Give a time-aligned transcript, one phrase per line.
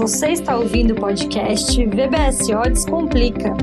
[0.00, 3.54] Você está ouvindo o podcast VBSO Descomplica.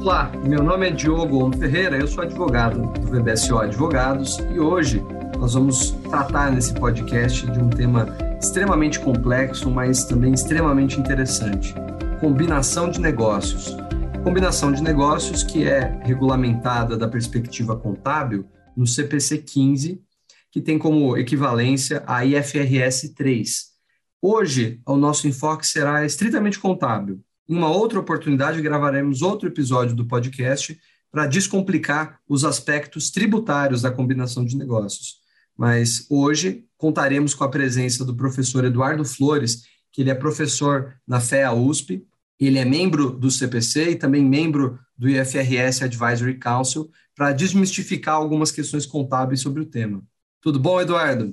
[0.00, 5.04] Olá, meu nome é Diogo Ferreira, eu sou advogado do VBSO Advogados e hoje
[5.36, 8.06] nós vamos tratar nesse podcast de um tema
[8.40, 11.74] extremamente complexo, mas também extremamente interessante:
[12.20, 13.76] combinação de negócios.
[14.22, 18.46] Combinação de negócios que é regulamentada da perspectiva contábil
[18.76, 20.11] no CPC 15
[20.52, 23.72] que tem como equivalência a IFRS 3.
[24.20, 27.20] Hoje, o nosso enfoque será estritamente contábil.
[27.48, 30.78] Em uma outra oportunidade, gravaremos outro episódio do podcast
[31.10, 35.16] para descomplicar os aspectos tributários da combinação de negócios.
[35.56, 41.18] Mas hoje contaremos com a presença do professor Eduardo Flores, que ele é professor na
[41.18, 42.06] FEA USP,
[42.38, 48.50] ele é membro do CPC e também membro do IFRS Advisory Council, para desmistificar algumas
[48.50, 50.02] questões contábeis sobre o tema.
[50.42, 51.32] Tudo bom, Eduardo?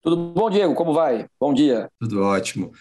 [0.00, 0.74] Tudo bom, Diego?
[0.74, 1.26] Como vai?
[1.38, 1.90] Bom dia.
[2.00, 2.72] Tudo ótimo.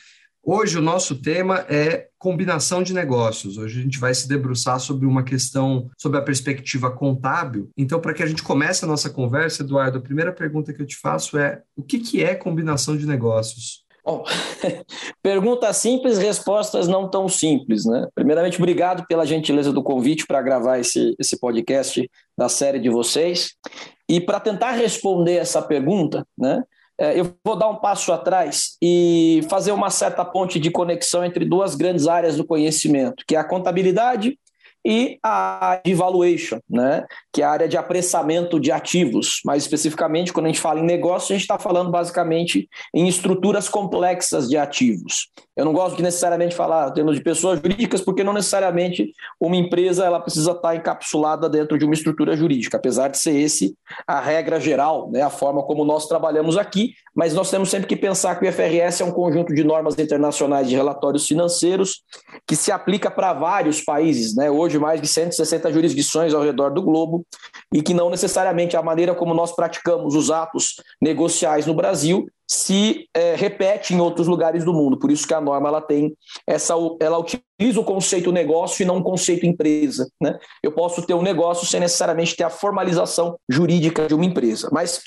[0.42, 3.58] Hoje o nosso tema é combinação de negócios.
[3.58, 7.70] Hoje a gente vai se debruçar sobre uma questão sobre a perspectiva contábil.
[7.76, 10.86] Então, para que a gente comece a nossa conversa, Eduardo, a primeira pergunta que eu
[10.86, 13.84] te faço é: o que, que é combinação de negócios?
[14.06, 14.24] Bom,
[15.22, 18.08] perguntas simples, respostas não tão simples, né?
[18.16, 23.56] Primeiramente, obrigado pela gentileza do convite para gravar esse, esse podcast da série de vocês.
[24.08, 26.64] E para tentar responder essa pergunta, né,
[26.98, 31.44] é, eu vou dar um passo atrás e fazer uma certa ponte de conexão entre
[31.44, 34.38] duas grandes áreas do conhecimento, que é a contabilidade
[34.86, 37.04] e a área de valuation, né?
[37.34, 39.42] que é a área de apressamento de ativos.
[39.44, 43.68] Mais especificamente, quando a gente fala em negócio, a gente está falando basicamente em estruturas
[43.68, 45.32] complexas de ativos.
[45.56, 50.04] Eu não gosto de necessariamente falar termos de pessoas jurídicas, porque não necessariamente uma empresa
[50.04, 54.20] ela precisa estar tá encapsulada dentro de uma estrutura jurídica, apesar de ser esse a
[54.20, 55.22] regra geral, né?
[55.22, 59.02] a forma como nós trabalhamos aqui, mas nós temos sempre que pensar que o IFRS
[59.02, 62.04] é um conjunto de normas internacionais de relatórios financeiros
[62.46, 64.36] que se aplica para vários países.
[64.36, 64.52] Né?
[64.52, 67.26] Hoje, mais de 160 jurisdições ao redor do globo,
[67.74, 73.08] e que não necessariamente a maneira como nós praticamos os atos negociais no Brasil se
[73.14, 74.98] é, repete em outros lugares do mundo.
[74.98, 76.16] Por isso que a norma ela tem
[76.48, 80.10] essa, ela utiliza o conceito negócio e não o conceito empresa.
[80.22, 80.38] Né?
[80.62, 84.70] Eu posso ter um negócio sem necessariamente ter a formalização jurídica de uma empresa.
[84.72, 85.02] Mas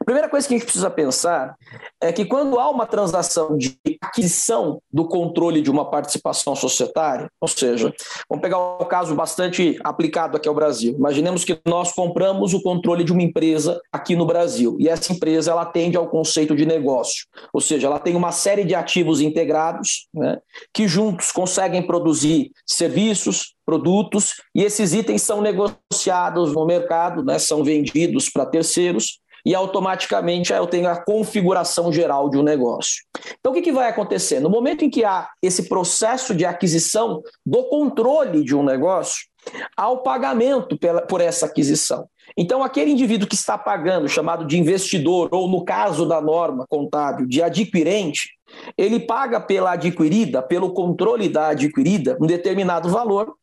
[0.00, 1.56] a primeira coisa que a gente precisa pensar
[2.00, 7.48] é que quando há uma transação de aquisição do controle de uma participação societária, ou
[7.48, 7.92] seja,
[8.28, 10.94] vamos pegar um caso bastante aplicado aqui ao Brasil.
[10.94, 15.50] Imaginemos que nós compramos o controle de uma empresa aqui no Brasil e essa empresa
[15.50, 20.08] ela atende ao conceito de negócio, ou seja, ela tem uma série de ativos integrados
[20.12, 20.38] né,
[20.72, 27.62] que juntos conseguem produzir serviços, produtos e esses itens são negociados no mercado, né, são
[27.62, 33.02] vendidos para terceiros e automaticamente eu tenho a configuração geral de um negócio.
[33.38, 34.40] Então, o que, que vai acontecer?
[34.40, 39.26] No momento em que há esse processo de aquisição do controle de um negócio,
[39.76, 42.06] há o pagamento pela, por essa aquisição.
[42.36, 47.26] Então, aquele indivíduo que está pagando, chamado de investidor, ou no caso da norma contábil,
[47.26, 48.30] de adquirente,
[48.76, 53.34] ele paga pela adquirida, pelo controle da adquirida, um determinado valor,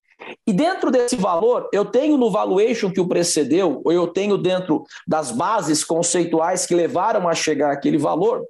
[0.47, 4.83] e dentro desse valor, eu tenho no valuation que o precedeu, ou eu tenho dentro
[5.07, 8.43] das bases conceituais que levaram a chegar àquele valor,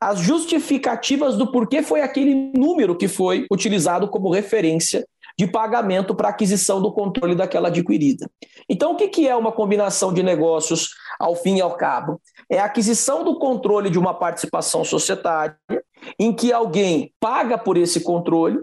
[0.00, 5.06] as justificativas do porquê foi aquele número que foi utilizado como referência
[5.38, 8.30] de pagamento para aquisição do controle daquela adquirida.
[8.68, 12.20] Então, o que é uma combinação de negócios ao fim e ao cabo?
[12.50, 15.56] É a aquisição do controle de uma participação societária,
[16.18, 18.60] em que alguém paga por esse controle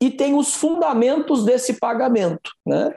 [0.00, 2.50] e tem os fundamentos desse pagamento.
[2.66, 2.94] Né?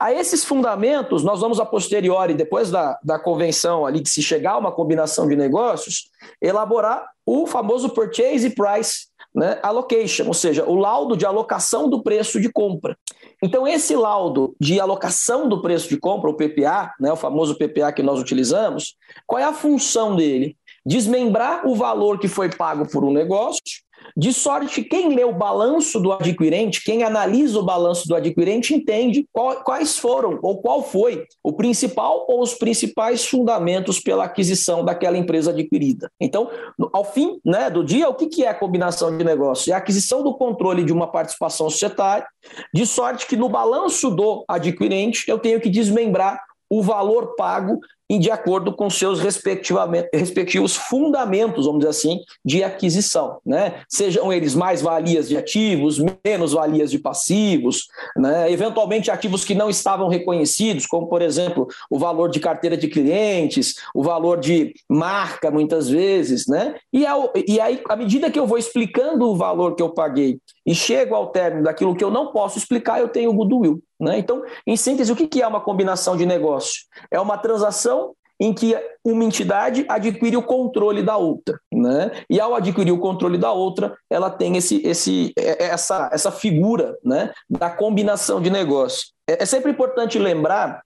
[0.00, 4.52] A esses fundamentos, nós vamos a posteriori, depois da, da convenção ali, que se chegar
[4.52, 6.08] a uma combinação de negócios,
[6.40, 12.40] elaborar o famoso Purchase Price né, Allocation, ou seja, o laudo de alocação do preço
[12.40, 12.96] de compra.
[13.42, 17.92] Então, esse laudo de alocação do preço de compra, o PPA, né, o famoso PPA
[17.92, 20.56] que nós utilizamos, qual é a função dele?
[20.84, 23.86] Desmembrar o valor que foi pago por um negócio
[24.16, 28.74] de sorte que quem lê o balanço do adquirente, quem analisa o balanço do adquirente,
[28.74, 35.16] entende quais foram ou qual foi o principal ou os principais fundamentos pela aquisição daquela
[35.16, 36.10] empresa adquirida.
[36.20, 36.50] Então,
[36.92, 39.68] ao fim né, do dia, o que é a combinação de negócios?
[39.68, 42.26] É a aquisição do controle de uma participação societária,
[42.74, 47.80] de sorte que no balanço do adquirente eu tenho que desmembrar o valor pago
[48.16, 53.38] de acordo com seus respectivos fundamentos, vamos dizer assim, de aquisição.
[53.44, 53.82] Né?
[53.86, 57.86] Sejam eles mais valias de ativos, menos valias de passivos,
[58.16, 58.50] né?
[58.50, 63.74] eventualmente ativos que não estavam reconhecidos, como, por exemplo, o valor de carteira de clientes,
[63.94, 66.46] o valor de marca, muitas vezes.
[66.46, 66.76] Né?
[66.90, 70.38] E, ao, e aí, à medida que eu vou explicando o valor que eu paguei
[70.64, 73.82] e chego ao término daquilo que eu não posso explicar, eu tenho o goodwill.
[74.00, 74.18] Né?
[74.18, 76.82] Então, em síntese, o que é uma combinação de negócio?
[77.10, 82.12] É uma transação em que uma entidade adquire o controle da outra, né?
[82.30, 86.96] E ao adquirir o controle da outra, ela tem esse, esse, é, essa, essa figura,
[87.02, 89.08] né, da combinação de negócio.
[89.28, 90.82] É, é sempre importante lembrar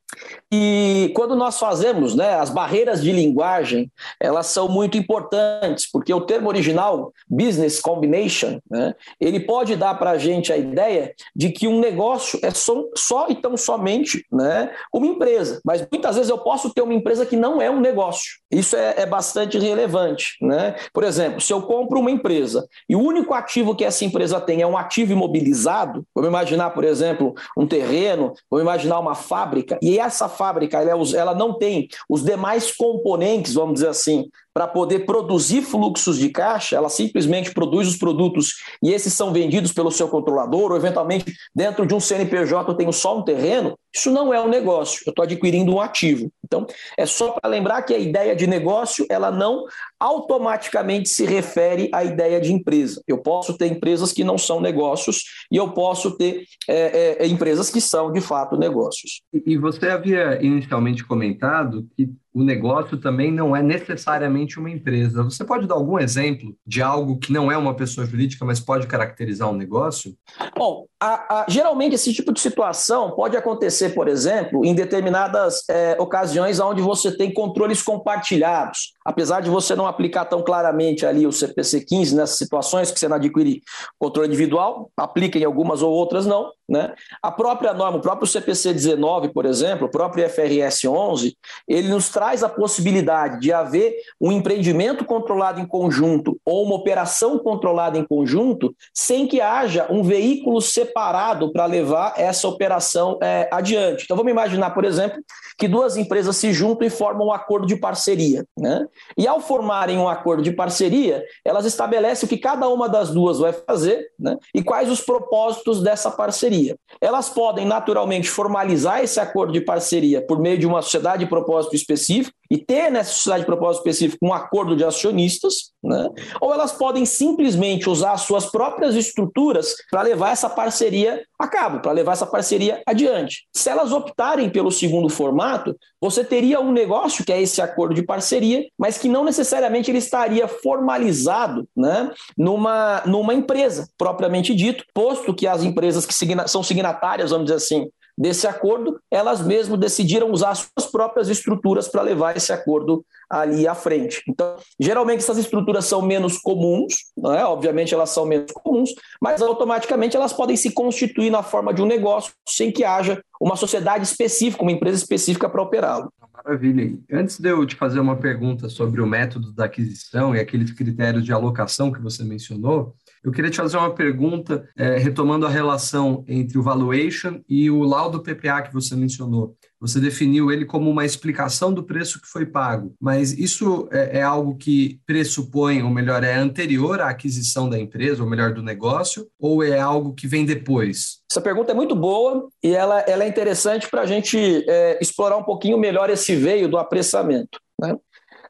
[0.50, 3.90] e quando nós fazemos, né, as barreiras de linguagem,
[4.20, 10.10] elas são muito importantes, porque o termo original, business combination, né, ele pode dar para
[10.10, 14.70] a gente a ideia de que um negócio é só, só e tão somente né,
[14.92, 15.60] uma empresa.
[15.64, 18.40] Mas muitas vezes eu posso ter uma empresa que não é um negócio.
[18.50, 20.36] Isso é, é bastante relevante.
[20.42, 20.76] Né?
[20.92, 24.60] Por exemplo, se eu compro uma empresa e o único ativo que essa empresa tem
[24.60, 29.98] é um ativo imobilizado, vamos imaginar, por exemplo, um terreno, vamos imaginar uma fábrica, e
[29.98, 35.06] essa fábrica ela, é ela não tem os demais componentes, vamos dizer assim, para poder
[35.06, 40.08] produzir fluxos de caixa, ela simplesmente produz os produtos e esses são vendidos pelo seu
[40.08, 44.40] controlador, ou eventualmente dentro de um CNPJ eu tenho só um terreno, isso não é
[44.40, 46.30] um negócio, eu estou adquirindo um ativo.
[46.44, 46.66] Então,
[46.98, 49.64] é só para lembrar que a ideia de negócio, ela não
[49.98, 53.02] automaticamente se refere à ideia de empresa.
[53.06, 57.70] Eu posso ter empresas que não são negócios e eu posso ter é, é, empresas
[57.70, 59.22] que são, de fato, negócios.
[59.32, 65.22] E você havia inicialmente comentado que o negócio também não é necessariamente uma empresa.
[65.22, 68.86] Você pode dar algum exemplo de algo que não é uma pessoa jurídica, mas pode
[68.86, 70.14] caracterizar um negócio?
[70.56, 75.96] Bom, a, a, geralmente esse tipo de situação pode acontecer, por exemplo, em determinadas é,
[75.98, 78.92] ocasiões onde você tem controles compartilhados.
[79.04, 83.08] Apesar de você não aplicar tão claramente ali o CPC 15 nessas situações que você
[83.08, 83.60] não adquire
[83.98, 86.50] controle individual, aplica em algumas ou outras não.
[86.68, 86.94] Né?
[87.20, 91.36] A própria norma, o próprio CPC 19, por exemplo, o próprio FRS 11,
[91.68, 97.38] ele nos traz a possibilidade de haver um empreendimento controlado em conjunto ou uma operação
[97.38, 104.04] controlada em conjunto sem que haja um veículo separado para levar essa operação é, adiante.
[104.04, 105.20] Então vamos imaginar, por exemplo,
[105.58, 108.44] que duas empresas se juntam e formam um acordo de parceria.
[108.56, 108.86] Né?
[109.16, 113.38] E ao formarem um acordo de parceria, elas estabelecem o que cada uma das duas
[113.38, 114.36] vai fazer né?
[114.54, 116.76] e quais os propósitos dessa parceria.
[117.00, 121.74] Elas podem naturalmente formalizar esse acordo de parceria por meio de uma sociedade de propósito
[121.74, 122.11] específico
[122.50, 126.10] e ter nessa sociedade de propósito específico um acordo de acionistas, né?
[126.38, 131.80] ou elas podem simplesmente usar as suas próprias estruturas para levar essa parceria a cabo,
[131.80, 133.46] para levar essa parceria adiante.
[133.54, 138.02] Se elas optarem pelo segundo formato, você teria um negócio que é esse acordo de
[138.02, 145.34] parceria, mas que não necessariamente ele estaria formalizado né, numa, numa empresa propriamente dito, posto
[145.34, 146.14] que as empresas que
[146.46, 152.02] são signatárias, vamos dizer assim, desse acordo, elas mesmas decidiram usar suas próprias estruturas para
[152.02, 154.22] levar esse acordo ali à frente.
[154.28, 156.94] Então, geralmente essas estruturas são menos comuns,
[157.36, 157.44] é?
[157.44, 161.86] obviamente elas são menos comuns, mas automaticamente elas podem se constituir na forma de um
[161.86, 166.12] negócio sem que haja uma sociedade específica, uma empresa específica para operá-lo.
[166.44, 166.98] Maravilha.
[167.10, 171.24] Antes de eu te fazer uma pergunta sobre o método da aquisição e aqueles critérios
[171.24, 176.24] de alocação que você mencionou, eu queria te fazer uma pergunta, é, retomando a relação
[176.26, 179.56] entre o valuation e o laudo PPA que você mencionou.
[179.80, 184.22] Você definiu ele como uma explicação do preço que foi pago, mas isso é, é
[184.22, 189.26] algo que pressupõe, ou melhor, é anterior à aquisição da empresa, ou melhor, do negócio,
[189.40, 191.22] ou é algo que vem depois?
[191.30, 194.36] Essa pergunta é muito boa e ela, ela é interessante para a gente
[194.68, 197.58] é, explorar um pouquinho melhor esse veio do apressamento.
[197.80, 197.96] Né?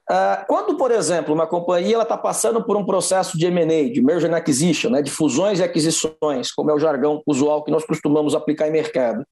[0.08, 4.30] Ah, quando, por exemplo, uma companhia está passando por um processo de M&A, de merger
[4.30, 8.34] and acquisition, né, de fusões e aquisições, como é o jargão usual que nós costumamos
[8.34, 9.24] aplicar em mercado,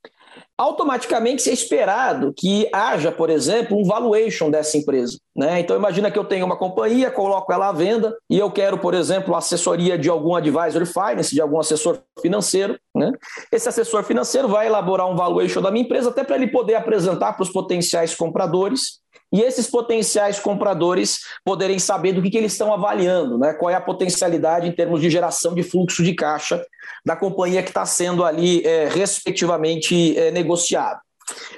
[0.57, 5.19] automaticamente é esperado que haja, por exemplo, um valuation dessa empresa.
[5.35, 5.61] Né?
[5.61, 8.95] Então, imagina que eu tenho uma companhia, coloco ela à venda e eu quero, por
[8.95, 12.79] exemplo, assessoria de algum advisory finance, de algum assessor financeiro.
[12.95, 13.11] Né?
[13.50, 17.33] Esse assessor financeiro vai elaborar um valuation da minha empresa até para ele poder apresentar
[17.33, 19.00] para os potenciais compradores
[19.33, 23.53] e esses potenciais compradores poderem saber do que, que eles estão avaliando, né?
[23.55, 26.65] qual é a potencialidade em termos de geração de fluxo de caixa
[27.05, 31.01] da companhia que está sendo ali, é, respectivamente, é, negociado.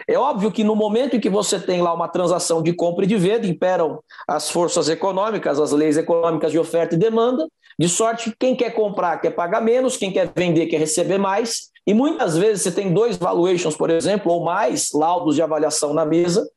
[0.06, 3.08] É óbvio que no momento em que você tem lá uma transação de compra e
[3.08, 7.48] de venda, imperam as forças econômicas, as leis econômicas de oferta e demanda,
[7.78, 11.70] de sorte que quem quer comprar quer pagar menos, quem quer vender quer receber mais,
[11.86, 16.04] e muitas vezes você tem dois valuations, por exemplo, ou mais laudos de avaliação na
[16.04, 16.48] mesa,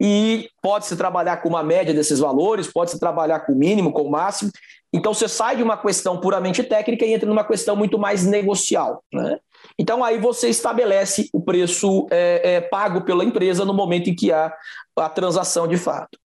[0.00, 4.10] e pode-se trabalhar com uma média desses valores, pode-se trabalhar com o mínimo, com o
[4.10, 4.50] máximo.
[4.92, 9.02] Então você sai de uma questão puramente técnica e entra numa questão muito mais negocial.
[9.12, 9.38] Né?
[9.78, 14.30] Então aí você estabelece o preço é, é, pago pela empresa no momento em que
[14.30, 14.52] há
[14.96, 16.18] a transação de fato.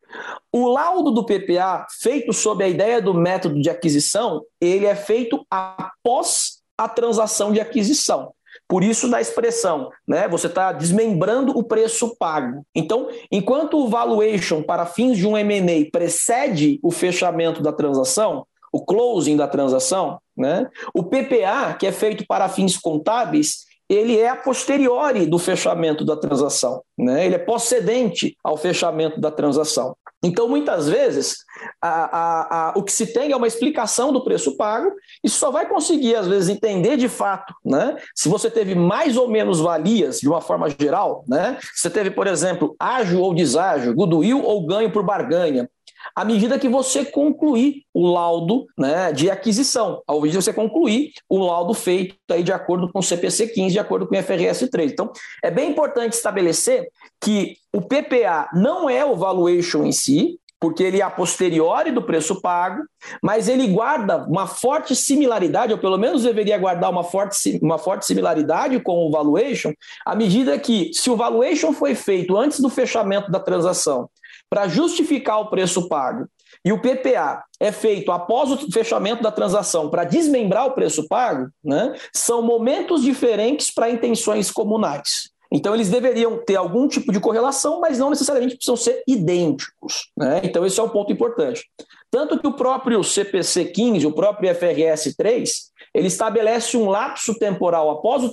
[0.51, 5.45] O laudo do PPA, feito sob a ideia do método de aquisição, ele é feito
[5.49, 8.33] após a transação de aquisição.
[8.69, 10.27] Por isso da expressão, né?
[10.27, 12.63] Você está desmembrando o preço pago.
[12.75, 18.85] Então, enquanto o valuation para fins de um M&A precede o fechamento da transação, o
[18.85, 20.67] closing da transação, né?
[20.93, 26.15] O PPA, que é feito para fins contábeis, ele é a posteriori do fechamento da
[26.15, 27.25] transação, né?
[27.25, 29.95] ele é procedente ao fechamento da transação.
[30.21, 31.37] Então, muitas vezes,
[31.81, 34.91] a, a, a, o que se tem é uma explicação do preço pago
[35.23, 39.29] e só vai conseguir, às vezes, entender de fato né, se você teve mais ou
[39.29, 41.23] menos valias, de uma forma geral.
[41.27, 41.57] Né?
[41.73, 45.69] Se você teve, por exemplo, ágio ou deságio, goodwill ou ganho por barganha,
[46.15, 51.11] à medida que você concluir o laudo né, de aquisição, ao invés de você concluir
[51.27, 54.67] o laudo feito aí de acordo com o CPC 15, de acordo com o FRS
[54.69, 54.91] 3.
[54.91, 55.11] Então,
[55.43, 56.89] é bem importante estabelecer
[57.21, 62.01] que o PPA não é o valuation em si, porque ele é a posteriori do
[62.01, 62.83] preço pago,
[63.23, 68.05] mas ele guarda uma forte similaridade, ou pelo menos deveria guardar uma forte, uma forte
[68.05, 69.71] similaridade com o valuation,
[70.05, 74.09] à medida que, se o valuation foi feito antes do fechamento da transação
[74.49, 76.27] para justificar o preço pago
[76.65, 81.49] e o PPA é feito após o fechamento da transação para desmembrar o preço pago,
[81.63, 85.29] né, são momentos diferentes para intenções comunais.
[85.51, 90.11] Então, eles deveriam ter algum tipo de correlação, mas não necessariamente precisam ser idênticos.
[90.15, 90.41] Né?
[90.43, 91.65] Então, esse é um ponto importante.
[92.11, 97.89] Tanto que o próprio CPC 15, o próprio FRS 3, ele estabelece um lapso temporal
[97.89, 98.31] após o,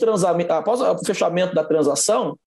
[0.53, 2.39] após o fechamento da transação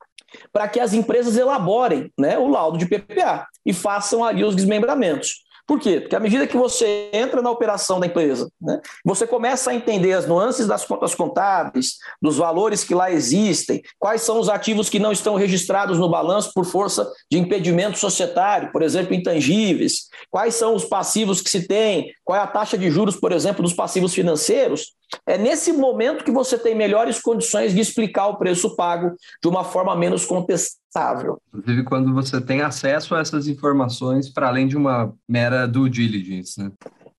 [0.52, 5.44] para que as empresas elaborem né, o laudo de PPA e façam ali os desmembramentos.
[5.70, 6.02] Por quê?
[6.02, 10.14] Porque à medida que você entra na operação da empresa, né, você começa a entender
[10.14, 14.98] as nuances das contas contábeis, dos valores que lá existem, quais são os ativos que
[14.98, 20.74] não estão registrados no balanço por força de impedimento societário, por exemplo, intangíveis, quais são
[20.74, 24.12] os passivos que se tem, qual é a taxa de juros, por exemplo, dos passivos
[24.12, 24.96] financeiros.
[25.26, 29.64] É nesse momento que você tem melhores condições de explicar o preço pago de uma
[29.64, 31.40] forma menos contestável.
[31.54, 36.62] Inclusive, quando você tem acesso a essas informações, para além de uma mera due diligence,
[36.62, 36.72] né?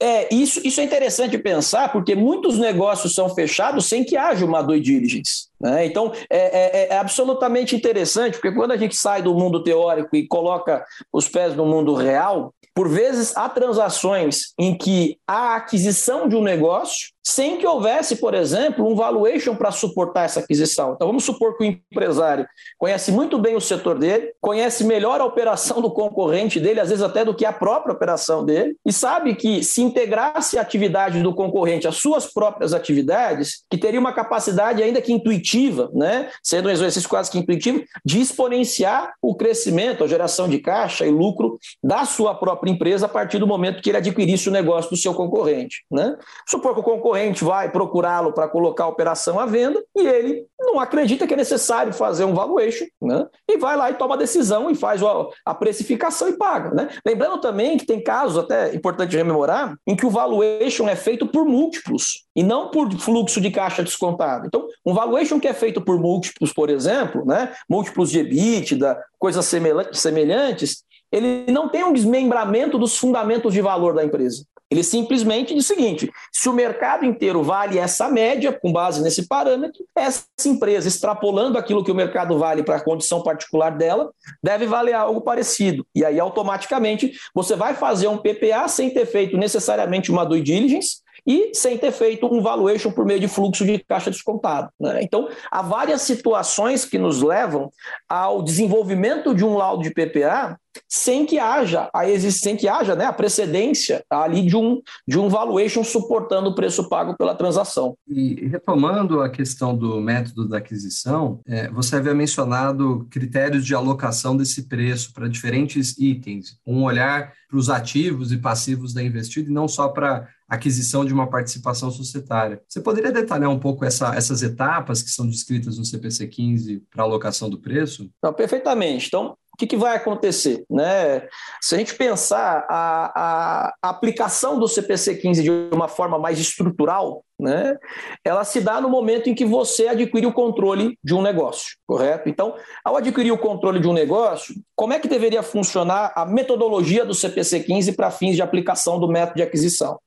[0.03, 4.63] É, isso, isso é interessante pensar, porque muitos negócios são fechados sem que haja uma
[4.63, 5.50] due diligence.
[5.61, 5.85] Né?
[5.85, 10.27] Então, é, é, é, absolutamente interessante, porque quando a gente sai do mundo teórico e
[10.27, 16.37] coloca os pés no mundo real, por vezes há transações em que a aquisição de
[16.37, 20.95] um negócio sem que houvesse, por exemplo, um valuation para suportar essa aquisição.
[20.95, 22.47] Então, vamos supor que o empresário
[22.79, 27.05] conhece muito bem o setor dele, conhece melhor a operação do concorrente dele, às vezes
[27.05, 31.35] até do que a própria operação dele, e sabe que se integrasse a atividade do
[31.35, 35.50] concorrente às suas próprias atividades, que teria uma capacidade ainda que intuitiva,
[35.93, 41.07] né, sendo um exercício quase que intuitivo, de exponenciar o crescimento, a geração de caixa
[41.07, 44.91] e lucro da sua própria empresa a partir do momento que ele adquirisse o negócio
[44.91, 45.85] do seu concorrente.
[45.91, 46.17] Né?
[46.49, 50.79] Supor que o concorrente vai procurá-lo para colocar a operação à venda e ele não
[50.79, 53.27] acredita que é necessário fazer um valuation, né?
[53.49, 55.01] E vai lá e toma a decisão e faz
[55.45, 56.89] a precificação e paga, né?
[57.05, 61.45] Lembrando também que tem casos, até importante rememorar, em que o valuation é feito por
[61.47, 64.47] múltiplos e não por fluxo de caixa descontado.
[64.47, 67.53] Então, um valuation que é feito por múltiplos, por exemplo, né?
[67.69, 69.47] Múltiplos de EBITDA, coisas
[69.93, 74.45] semelhantes, ele não tem um desmembramento dos fundamentos de valor da empresa.
[74.71, 79.27] Ele simplesmente diz o seguinte: se o mercado inteiro vale essa média, com base nesse
[79.27, 84.67] parâmetro, essa empresa, extrapolando aquilo que o mercado vale para a condição particular dela, deve
[84.67, 85.85] valer algo parecido.
[85.93, 90.99] E aí, automaticamente, você vai fazer um PPA sem ter feito necessariamente uma due diligence,
[91.27, 94.71] e sem ter feito um valuation por meio de fluxo de caixa descontado.
[94.79, 95.03] Né?
[95.03, 97.71] Então, há várias situações que nos levam
[98.09, 100.59] ao desenvolvimento de um laudo de PPA
[100.89, 105.29] sem que haja a sem que haja né, a precedência ali de um, de um
[105.29, 107.97] valuation suportando o preço pago pela transação.
[108.07, 114.37] E retomando a questão do método da aquisição, é, você havia mencionado critérios de alocação
[114.37, 119.53] desse preço para diferentes itens, um olhar para os ativos e passivos da investida e
[119.53, 122.61] não só para aquisição de uma participação societária.
[122.69, 127.05] Você poderia detalhar um pouco essa, essas etapas que são descritas no CPC 15 para
[127.05, 128.11] alocação do preço?
[128.23, 129.07] Não, perfeitamente.
[129.07, 130.65] Então, que, que vai acontecer?
[130.71, 131.29] Né?
[131.61, 137.23] Se a gente pensar a, a aplicação do CPC 15 de uma forma mais estrutural,
[137.39, 137.77] né,
[138.25, 142.29] ela se dá no momento em que você adquire o controle de um negócio, correto?
[142.29, 147.05] Então, ao adquirir o controle de um negócio, como é que deveria funcionar a metodologia
[147.05, 149.99] do CPC 15 para fins de aplicação do método de aquisição?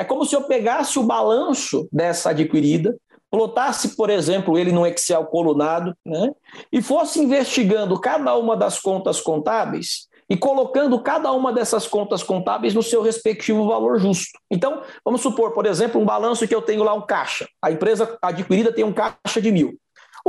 [0.00, 2.96] É como se eu pegasse o balanço dessa adquirida,
[3.30, 6.32] plotasse, por exemplo, ele num Excel colunado, né,
[6.72, 12.72] e fosse investigando cada uma das contas contábeis e colocando cada uma dessas contas contábeis
[12.72, 14.38] no seu respectivo valor justo.
[14.50, 17.46] Então, vamos supor, por exemplo, um balanço que eu tenho lá um caixa.
[17.60, 19.78] A empresa adquirida tem um caixa de mil.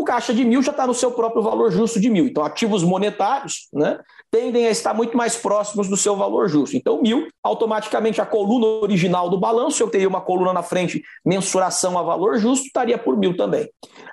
[0.02, 2.26] O caixa de mil já está no seu próprio valor justo de mil.
[2.26, 4.00] Então, ativos monetários né,
[4.32, 6.76] tendem a estar muito mais próximos do seu valor justo.
[6.76, 12.00] Então, mil, automaticamente a coluna original do balanço, eu teria uma coluna na frente, mensuração
[12.00, 13.70] a valor justo, estaria por mil também.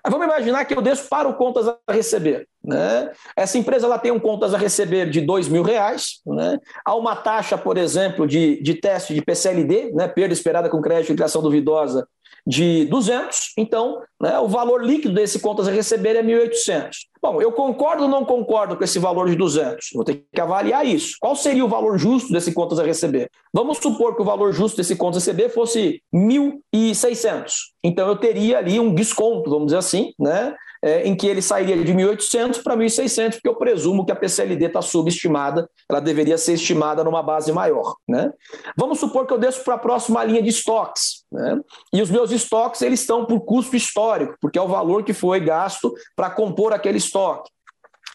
[0.06, 2.46] Vamos imaginar que eu desço para o contas a receber.
[2.62, 3.10] Né?
[3.34, 6.58] Essa empresa ela tem um contas a receber de dois mil reais, né?
[6.84, 10.06] há uma taxa, por exemplo, de, de teste de PCLD, né?
[10.06, 12.06] perda esperada com crédito e criação duvidosa,
[12.46, 16.90] de 200, então né, o valor líquido desse contas a receber é 1.800.
[17.20, 19.90] Bom, eu concordo ou não concordo com esse valor de 200?
[19.92, 21.16] Vou ter que avaliar isso.
[21.20, 23.30] Qual seria o valor justo desse contas a receber?
[23.52, 27.52] Vamos supor que o valor justo desse contas a receber fosse 1.600.
[27.84, 31.76] Então eu teria ali um desconto, vamos dizer assim, né, é, em que ele sairia
[31.76, 36.54] de 1.800 para 1.600, porque eu presumo que a PCLD está subestimada, ela deveria ser
[36.54, 37.96] estimada numa base maior.
[38.06, 38.32] Né?
[38.76, 41.60] Vamos supor que eu desço para a próxima linha de estoques, né?
[41.92, 45.40] e os meus estoques eles estão por custo histórico, porque é o valor que foi
[45.40, 47.50] gasto para compor aquele estoque.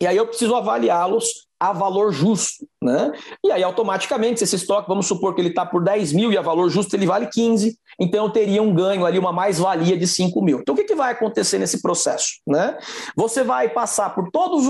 [0.04, 2.68] E aí eu preciso avaliá-los a valor justo.
[2.84, 3.14] Né?
[3.42, 6.38] E aí, automaticamente, se esse estoque, vamos supor que ele está por 10 mil e
[6.38, 10.06] a valor justo ele vale 15, então eu teria um ganho ali, uma mais-valia de
[10.06, 10.60] 5 mil.
[10.60, 12.34] Então, o que, que vai acontecer nesse processo?
[12.46, 12.78] Né?
[13.16, 14.66] Você vai passar por todas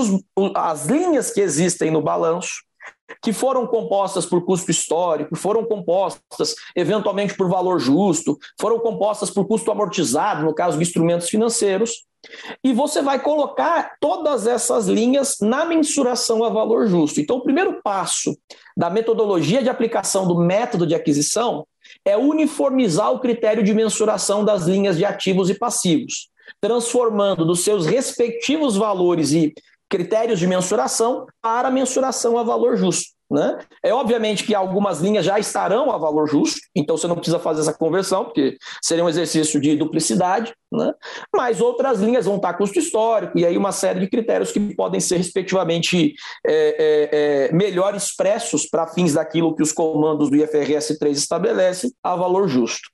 [0.55, 2.61] as linhas que existem no balanço,
[3.22, 9.45] que foram compostas por custo histórico, foram compostas eventualmente por valor justo, foram compostas por
[9.48, 12.05] custo amortizado, no caso de instrumentos financeiros,
[12.63, 17.19] e você vai colocar todas essas linhas na mensuração a valor justo.
[17.19, 18.38] Então, o primeiro passo
[18.77, 21.67] da metodologia de aplicação do método de aquisição
[22.05, 26.29] é uniformizar o critério de mensuração das linhas de ativos e passivos,
[26.62, 29.53] transformando dos seus respectivos valores e
[29.93, 33.13] critérios de mensuração para mensuração a valor justo.
[33.29, 33.59] Né?
[33.83, 37.62] É obviamente que algumas linhas já estarão a valor justo, então você não precisa fazer
[37.62, 40.94] essa conversão, porque seria um exercício de duplicidade, né?
[41.35, 44.59] mas outras linhas vão estar a custo histórico, e aí uma série de critérios que
[44.75, 46.15] podem ser, respectivamente,
[46.46, 51.91] é, é, é, melhor expressos para fins daquilo que os comandos do IFRS 3 estabelecem
[52.03, 52.89] a valor justo.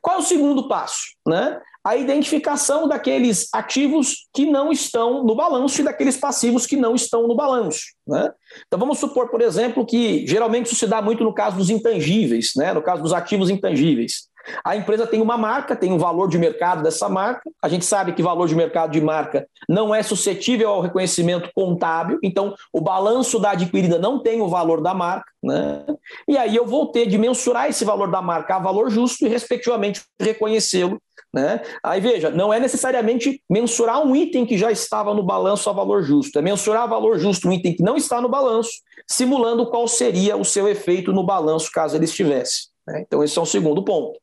[0.00, 0.98] Qual é o segundo passo?
[1.26, 1.60] Né?
[1.84, 7.26] A identificação daqueles ativos que não estão no balanço e daqueles passivos que não estão
[7.26, 7.80] no balanço.
[8.06, 8.32] Né?
[8.66, 12.52] Então vamos supor, por exemplo, que geralmente isso se dá muito no caso dos intangíveis,
[12.56, 12.72] né?
[12.72, 14.28] no caso dos ativos intangíveis.
[14.64, 17.50] A empresa tem uma marca, tem um valor de mercado dessa marca.
[17.60, 22.18] A gente sabe que valor de mercado de marca não é suscetível ao reconhecimento contábil,
[22.22, 25.30] então o balanço da adquirida não tem o valor da marca.
[25.42, 25.84] Né?
[26.28, 29.28] E aí eu vou ter de mensurar esse valor da marca a valor justo e,
[29.28, 31.00] respectivamente, reconhecê-lo.
[31.34, 31.62] Né?
[31.82, 36.02] Aí veja, não é necessariamente mensurar um item que já estava no balanço a valor
[36.02, 38.70] justo, é mensurar valor justo um item que não está no balanço,
[39.08, 42.71] simulando qual seria o seu efeito no balanço caso ele estivesse.
[42.86, 43.02] Né?
[43.06, 44.18] Então, esse é um segundo ponto.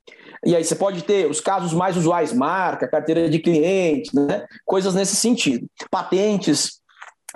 [0.46, 4.46] E aí você pode ter os casos mais usuais, marca, carteira de cliente, né?
[4.66, 5.68] coisas nesse sentido.
[5.92, 6.80] Patentes,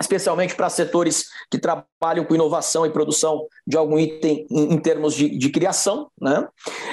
[0.00, 5.14] especialmente para setores que trabalham com inovação e produção de algum item em, em termos
[5.14, 6.08] de, de, criação.
[6.20, 6.48] Né?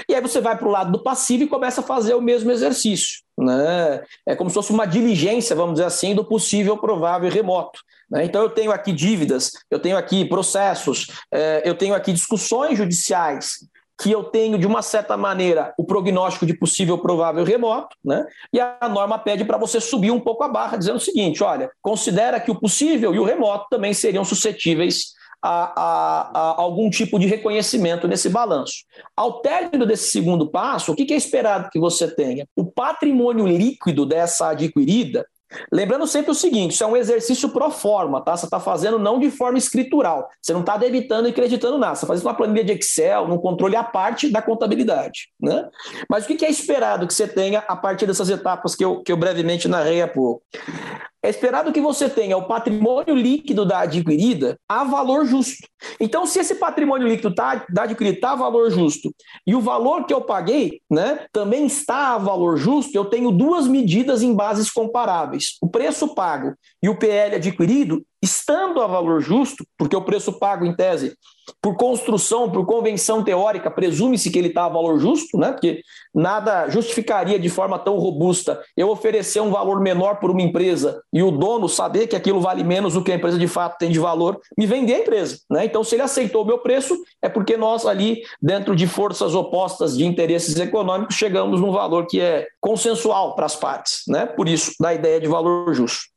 [0.08, 2.52] E aí você vai para o lado do passivo e começa a fazer o mesmo
[2.52, 3.22] exercício.
[3.38, 4.04] Né?
[4.28, 7.80] É como se fosse uma diligência, vamos dizer assim, do possível, provável e remoto.
[8.10, 8.26] Né?
[8.26, 13.60] Então, eu tenho aqui dívidas, eu tenho aqui processos, é, eu tenho aqui discussões judiciais
[14.02, 18.26] que eu tenho, de uma certa maneira, o prognóstico de possível, provável remoto, né?
[18.52, 21.70] e a norma pede para você subir um pouco a barra, dizendo o seguinte: olha,
[21.82, 27.20] considera que o possível e o remoto também seriam suscetíveis a, a, a, algum tipo
[27.20, 28.86] de reconhecimento nesse balanço.
[29.16, 32.48] Ao término desse segundo passo, o que, que é esperado que você tenha?
[32.56, 35.26] O patrimônio líquido dessa adquirida
[35.72, 38.36] Lembrando sempre o seguinte: isso é um exercício pro forma, tá?
[38.36, 40.30] Você está fazendo não de forma escritural.
[40.42, 41.96] Você não está debitando e creditando nada.
[41.96, 45.30] Você está fazendo uma planilha de Excel, num controle à parte da contabilidade.
[45.40, 45.68] Né?
[46.10, 49.12] Mas o que é esperado que você tenha a partir dessas etapas que eu, que
[49.12, 50.44] eu brevemente narrei há pouco?
[51.24, 55.68] É esperado que você tenha o patrimônio líquido da adquirida a valor justo.
[56.00, 59.14] Então, se esse patrimônio líquido tá, da adquirida está a valor justo
[59.46, 63.68] e o valor que eu paguei né, também está a valor justo, eu tenho duas
[63.68, 65.58] medidas em bases comparáveis.
[65.62, 70.66] O preço pago e o PL adquirido, estando a valor justo, porque o preço pago,
[70.66, 71.16] em tese,
[71.62, 75.52] por construção, por convenção teórica, presume-se que ele está a valor justo, né?
[75.52, 75.82] porque
[76.14, 81.24] nada justificaria de forma tão robusta eu oferecer um valor menor por uma empresa e
[81.24, 84.00] o dono saber que aquilo vale menos do que a empresa de fato tem de
[84.00, 85.40] valor, me vender a empresa.
[85.50, 85.66] Né?
[85.66, 89.98] Então, se ele aceitou o meu preço, é porque nós ali, dentro de forças opostas
[89.98, 94.04] de interesses econômicos, chegamos num valor que é consensual para as partes.
[94.08, 94.26] Né?
[94.26, 96.12] Por isso, da ideia de valor justo.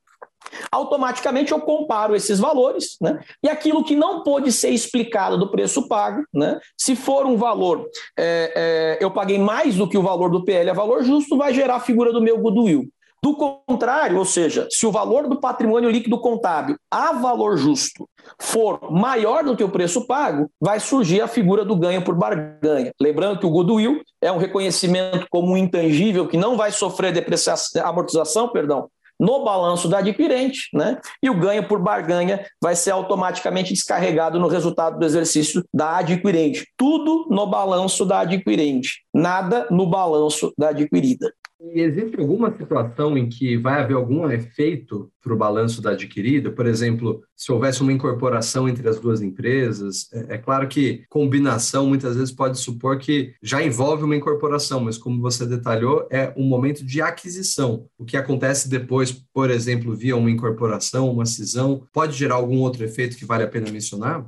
[0.70, 3.20] Automaticamente eu comparo esses valores, né?
[3.42, 6.58] E aquilo que não pôde ser explicado do preço pago, né?
[6.76, 7.86] Se for um valor,
[8.18, 8.52] é,
[9.00, 11.76] é, eu paguei mais do que o valor do PL a valor justo, vai gerar
[11.76, 12.88] a figura do meu goodwill.
[13.24, 18.06] Do contrário, ou seja, se o valor do patrimônio líquido contábil a valor justo
[18.38, 22.92] for maior do que o preço pago, vai surgir a figura do ganho por barganha.
[23.00, 27.86] Lembrando que o goodwill é um reconhecimento como um intangível que não vai sofrer depreciação,
[27.86, 30.98] amortização, perdão, no balanço da adquirente, né?
[31.22, 36.66] E o ganho por barganha vai ser automaticamente descarregado no resultado do exercício da adquirente.
[36.76, 41.32] Tudo no balanço da adquirente, nada no balanço da adquirida.
[41.72, 46.50] E existe alguma situação em que vai haver algum efeito para o balanço da adquirida?
[46.50, 51.86] Por exemplo, se houvesse uma incorporação entre as duas empresas, é, é, claro que combinação
[51.86, 56.44] muitas vezes pode supor que já envolve uma incorporação, mas como você detalhou, é um
[56.44, 57.86] momento de aquisição.
[57.98, 62.84] O que acontece depois, por exemplo, via uma incorporação, uma cisão, pode gerar algum outro
[62.84, 64.26] efeito que vale a pena mencionar?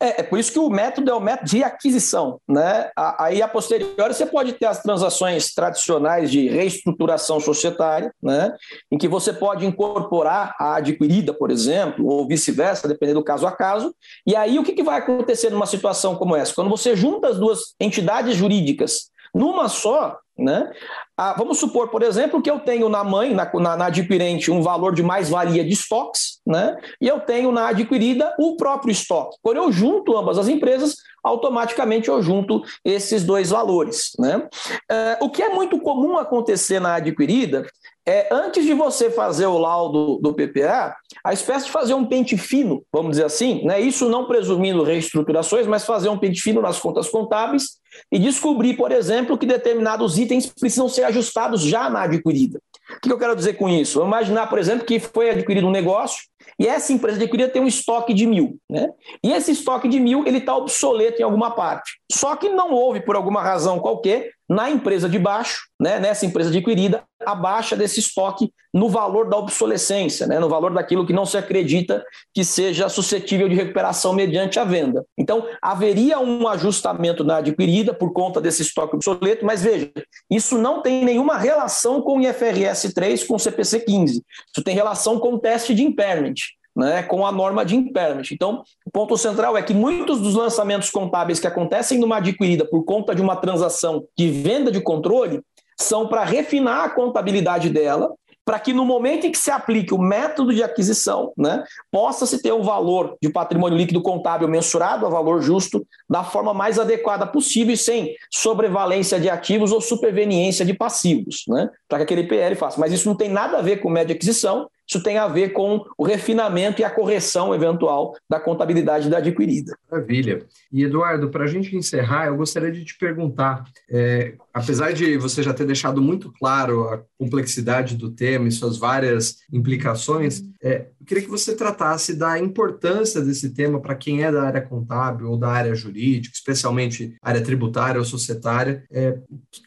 [0.00, 2.40] É, é por isso que o método é o método de aquisição.
[2.48, 2.90] Né?
[3.18, 8.54] Aí, a posteriori, você pode ter as transações tradicionais de reestruturação societária, né?
[8.90, 13.52] em que você pode incorporar a adquirida, por exemplo, ou vice-versa, dependendo do caso a
[13.52, 13.94] caso.
[14.26, 16.54] E aí o que, que vai acontecer numa situação como essa?
[16.54, 20.70] Quando você junta as duas entidades jurídicas numa só, né?
[21.16, 24.62] Ah, vamos supor, por exemplo, que eu tenho na mãe, na, na, na adquirente, um
[24.62, 26.76] valor de mais-valia de estoques, né?
[27.00, 29.36] e eu tenho na adquirida o próprio estoque.
[29.42, 34.12] Quando eu junto ambas as empresas, automaticamente eu junto esses dois valores.
[34.18, 34.46] Né?
[34.90, 37.66] É, o que é muito comum acontecer na adquirida
[38.06, 40.94] é, antes de você fazer o laudo do PPA,
[41.24, 43.80] a espécie de fazer um pente fino, vamos dizer assim, né?
[43.80, 47.80] isso não presumindo reestruturações, mas fazer um pente fino nas contas contábeis
[48.10, 52.60] e descobrir, por exemplo, que determinados itens precisam ser ajustados já na adquirida.
[52.96, 53.98] O que eu quero dizer com isso?
[53.98, 56.24] Vamos imaginar, por exemplo, que foi adquirido um negócio
[56.58, 58.58] e essa empresa adquirida tem um estoque de mil.
[58.70, 58.88] Né?
[59.22, 61.98] E esse estoque de mil ele está obsoleto em alguma parte.
[62.10, 66.50] Só que não houve, por alguma razão qualquer, na empresa de baixo, né, nessa empresa
[66.50, 71.24] adquirida, a baixa desse estoque no valor da obsolescência, né, no valor daquilo que não
[71.24, 75.04] se acredita que seja suscetível de recuperação mediante a venda.
[75.18, 79.90] Então, haveria um ajustamento na adquirida por conta desse estoque obsoleto, mas veja,
[80.30, 84.22] isso não tem nenhuma relação com o IFRS 3, com o CPC 15.
[84.54, 86.34] Isso tem relação com o teste de impairment
[86.76, 88.30] né, com a norma de impairment.
[88.30, 92.84] Então, o ponto central é que muitos dos lançamentos contábeis que acontecem numa adquirida por
[92.84, 95.40] conta de uma transação de venda de controle
[95.80, 98.12] são para refinar a contabilidade dela
[98.46, 102.52] para que no momento em que se aplique o método de aquisição, né, possa-se ter
[102.52, 107.74] um valor de patrimônio líquido contábil mensurado a valor justo da forma mais adequada possível
[107.74, 112.78] e sem sobrevalência de ativos ou superveniência de passivos, né, para que aquele PL faça.
[112.78, 115.50] Mas isso não tem nada a ver com média de aquisição, isso tem a ver
[115.50, 119.76] com o refinamento e a correção eventual da contabilidade da adquirida.
[119.90, 120.46] Maravilha.
[120.72, 125.42] E Eduardo, para a gente encerrar, eu gostaria de te perguntar, é, apesar de você
[125.42, 131.06] já ter deixado muito claro a complexidade do tema e suas várias implicações, é, eu
[131.06, 135.36] queria que você tratasse da importância desse tema para quem é da área contábil ou
[135.36, 138.82] da área jurídica, especialmente área tributária ou societária.
[138.90, 139.18] É,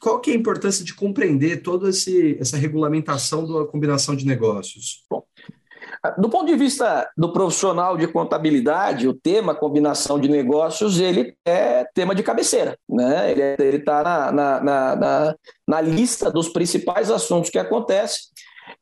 [0.01, 5.05] qual que é a importância de compreender toda essa regulamentação da combinação de negócios?
[5.07, 5.23] Bom,
[6.17, 11.85] do ponto de vista do profissional de contabilidade, o tema combinação de negócios ele é
[11.93, 13.31] tema de cabeceira, né?
[13.31, 15.35] Ele é, está na, na, na,
[15.67, 18.21] na, lista dos principais assuntos que acontecem.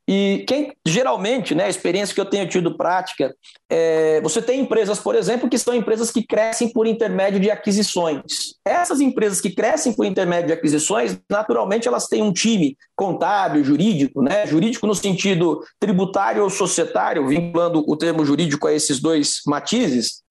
[0.06, 3.34] E quem geralmente, né, a experiência que eu tenho tido prática,
[3.70, 8.54] é, você tem empresas, por exemplo, que são empresas que crescem por intermédio de aquisições.
[8.64, 14.22] Essas empresas que crescem por intermédio de aquisições, naturalmente elas têm um time contábil, jurídico,
[14.22, 20.22] né, jurídico no sentido tributário ou societário, vinculando o termo jurídico a esses dois matizes,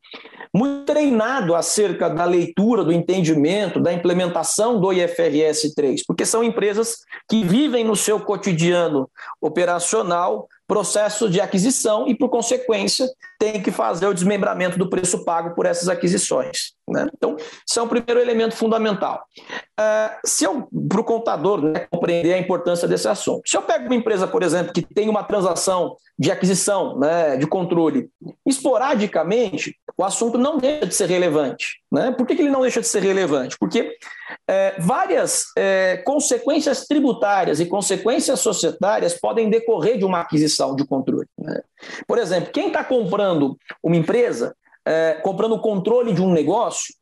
[0.57, 6.97] muito treinado acerca da leitura, do entendimento, da implementação do IFRS 3, porque são empresas
[7.29, 13.07] que vivem no seu cotidiano operacional processo de aquisição e, por consequência,
[13.39, 16.76] tem que fazer o desmembramento do preço pago por essas aquisições.
[16.87, 17.07] Né?
[17.13, 19.23] Então, isso é um primeiro elemento fundamental.
[19.79, 23.85] Uh, se eu, para o contador, né, compreender a importância desse assunto, se eu pego
[23.85, 28.09] uma empresa, por exemplo, que tem uma transação de aquisição, né, de controle,
[28.45, 31.81] esporadicamente, o assunto não deixa de ser relevante.
[31.91, 32.11] Né?
[32.11, 33.57] Por que, que ele não deixa de ser relevante?
[33.59, 33.97] Porque
[34.47, 41.27] é, várias é, consequências tributárias e consequências societárias podem decorrer de uma aquisição de controle.
[41.37, 41.61] Né?
[42.07, 44.55] Por exemplo, quem está comprando uma empresa,
[44.87, 46.93] é, comprando o controle de um negócio,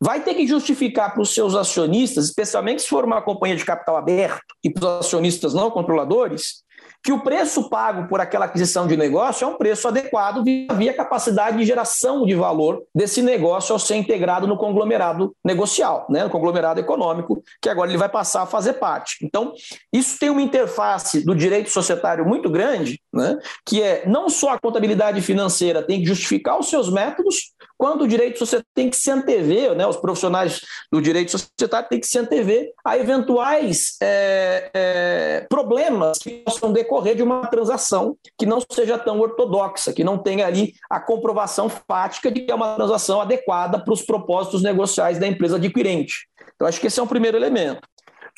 [0.00, 3.96] vai ter que justificar para os seus acionistas, especialmente se for uma companhia de capital
[3.96, 6.62] aberto e para os acionistas não controladores,
[7.02, 11.56] que o preço pago por aquela aquisição de negócio é um preço adequado via capacidade
[11.56, 16.80] de geração de valor desse negócio ao ser integrado no conglomerado negocial, né, no conglomerado
[16.80, 19.18] econômico, que agora ele vai passar a fazer parte.
[19.22, 19.52] Então,
[19.92, 24.58] isso tem uma interface do direito societário muito grande, né, que é não só a
[24.58, 29.08] contabilidade financeira tem que justificar os seus métodos, quando o direito societário tem que se
[29.08, 30.60] antever, né, os profissionais
[30.90, 37.14] do direito societário têm que se antever a eventuais é, é, problemas que possam decorrer
[37.14, 42.32] de uma transação que não seja tão ortodoxa, que não tenha ali a comprovação fática
[42.32, 46.26] de que é uma transação adequada para os propósitos negociais da empresa adquirente.
[46.56, 47.80] Então, acho que esse é um primeiro elemento.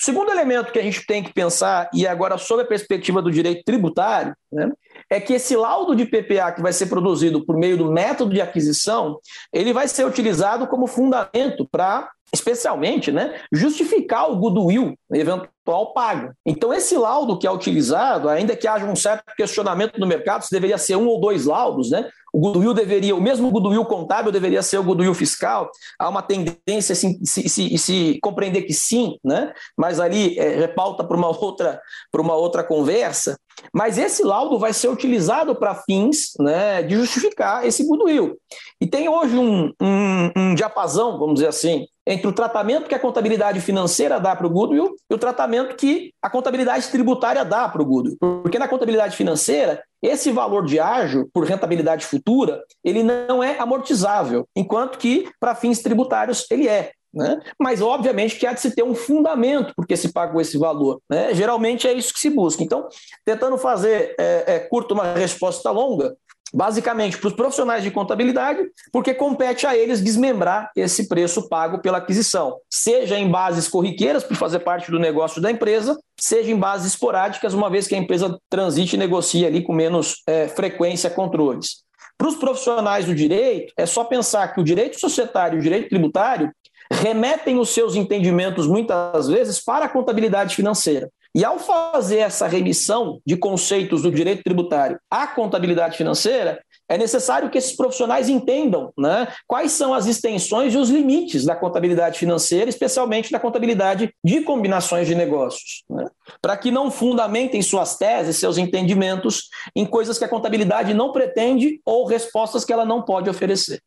[0.00, 3.30] O segundo elemento que a gente tem que pensar, e agora sob a perspectiva do
[3.30, 4.72] direito tributário, né,
[5.10, 8.40] é que esse laudo de PPA que vai ser produzido por meio do método de
[8.40, 9.18] aquisição,
[9.52, 16.32] ele vai ser utilizado como fundamento para especialmente, né, justificar o goodwill eventual pago.
[16.46, 20.50] Então, esse laudo que é utilizado, ainda que haja um certo questionamento no mercado se
[20.50, 24.62] deveria ser um ou dois laudos, né, o goodwill deveria, o mesmo goodwill contábil deveria
[24.62, 25.70] ser o goodwill fiscal.
[25.98, 29.52] Há uma tendência se, se, se, se compreender que sim, né?
[29.76, 33.36] mas ali é, repauta para uma outra para uma outra conversa.
[33.74, 38.36] Mas esse laudo vai ser utilizado para fins né, de justificar esse goodwill.
[38.80, 42.98] E tem hoje um, um, um diapasão, vamos dizer assim, entre o tratamento que a
[42.98, 47.80] contabilidade financeira dá para o goodwill e o tratamento que a contabilidade tributária dá para
[47.80, 48.16] o goodwill.
[48.42, 54.44] Porque na contabilidade financeira, esse valor de ágio, por rentabilidade futura, ele não é amortizável,
[54.56, 56.90] enquanto que, para fins tributários, ele é.
[57.14, 57.40] Né?
[57.58, 61.00] Mas, obviamente, que há de se ter um fundamento porque se pagou esse valor.
[61.08, 61.34] Né?
[61.34, 62.62] Geralmente é isso que se busca.
[62.62, 62.88] Então,
[63.24, 66.16] tentando fazer é, é, curto uma resposta longa,
[66.52, 68.60] basicamente para os profissionais de contabilidade,
[68.92, 74.36] porque compete a eles desmembrar esse preço pago pela aquisição, seja em bases corriqueiras, por
[74.36, 78.38] fazer parte do negócio da empresa, seja em bases esporádicas, uma vez que a empresa
[78.48, 81.84] transite e negocie ali com menos é, frequência controles.
[82.18, 85.88] Para os profissionais do direito, é só pensar que o direito societário e o direito
[85.88, 86.50] tributário
[86.90, 91.08] remetem os seus entendimentos, muitas vezes, para a contabilidade financeira.
[91.34, 97.48] E ao fazer essa remissão de conceitos do direito tributário à contabilidade financeira, é necessário
[97.48, 102.68] que esses profissionais entendam né, quais são as extensões e os limites da contabilidade financeira,
[102.68, 106.04] especialmente da contabilidade de combinações de negócios, né,
[106.42, 111.80] para que não fundamentem suas teses, seus entendimentos em coisas que a contabilidade não pretende
[111.86, 113.80] ou respostas que ela não pode oferecer.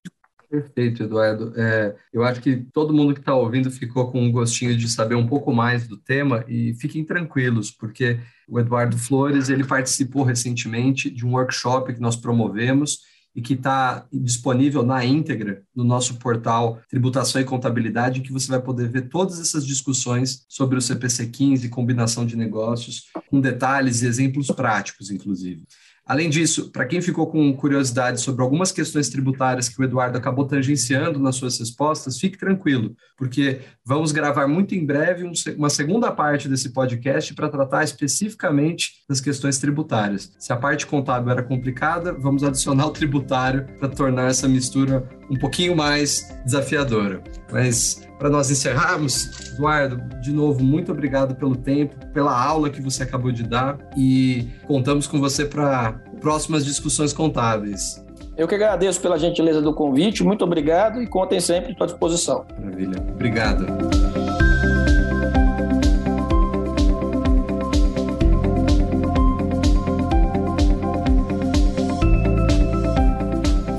[0.54, 1.52] Perfeito, Eduardo.
[1.60, 5.16] É, eu acho que todo mundo que está ouvindo ficou com um gostinho de saber
[5.16, 11.10] um pouco mais do tema e fiquem tranquilos, porque o Eduardo Flores ele participou recentemente
[11.10, 13.00] de um workshop que nós promovemos
[13.36, 18.48] e que está disponível na íntegra no nosso portal Tributação e Contabilidade, em que você
[18.48, 24.04] vai poder ver todas essas discussões sobre o CPC 15 combinação de negócios, com detalhes
[24.04, 25.64] e exemplos práticos, inclusive.
[26.06, 30.46] Além disso, para quem ficou com curiosidade sobre algumas questões tributárias que o Eduardo acabou
[30.46, 35.24] tangenciando nas suas respostas, fique tranquilo, porque vamos gravar muito em breve
[35.58, 40.34] uma segunda parte desse podcast para tratar especificamente das questões tributárias.
[40.38, 45.38] Se a parte contábil era complicada, vamos adicionar o tributário para tornar essa mistura um
[45.38, 47.24] pouquinho mais desafiadora.
[47.50, 53.04] Mas para nós encerrarmos, Eduardo, de novo, muito obrigado pelo tempo, pela aula que você
[53.04, 58.02] acabou de dar e contamos com você para próximas discussões contábeis.
[58.38, 62.46] Eu que agradeço pela gentileza do convite, muito obrigado e contem sempre à sua disposição.
[62.58, 63.66] Maravilha, obrigado.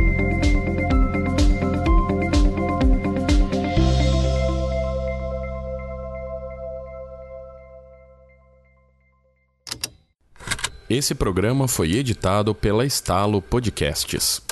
[10.88, 14.42] Esse programa foi editado pela Estalo Podcasts.